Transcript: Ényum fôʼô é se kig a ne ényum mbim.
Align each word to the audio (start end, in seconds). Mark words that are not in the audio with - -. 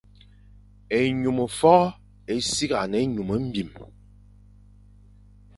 Ényum 0.99 1.37
fôʼô 1.57 1.85
é 2.33 2.35
se 2.51 2.53
kig 2.59 2.71
a 2.81 2.83
ne 2.89 2.97
ényum 3.03 3.29
mbim. 3.47 3.69